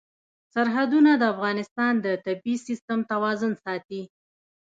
سرحدونه 0.53 1.11
د 1.17 1.23
افغانستان 1.33 1.93
د 2.05 2.07
طبعي 2.25 2.55
سیسټم 2.67 2.99
توازن 3.11 3.51
ساتي. 3.63 4.01